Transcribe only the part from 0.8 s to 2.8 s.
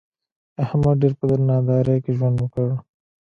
ډېر په نادارۍ کې ژوند وکړ.